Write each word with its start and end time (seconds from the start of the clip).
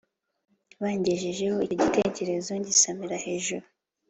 bangejejeho 0.81 1.57
icyo 1.65 1.77
gitekerezo 1.83 2.51
ngisamira 2.59 3.15
hejuru 3.25 3.65